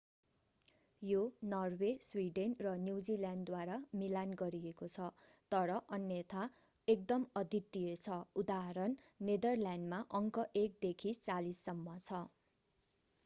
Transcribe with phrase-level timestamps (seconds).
[1.01, 1.17] यो
[1.49, 5.09] Norway Sweden र न्यूजील्यान्डद्वारा मिलान गरिएको छ
[5.51, 6.45] तर अन्यथा
[6.87, 8.95] एकदम अद्वितीय छ उदाहरण
[9.29, 12.23] नेदरल्यान्डमा अङ्क एक देखि चालीससम्म छ।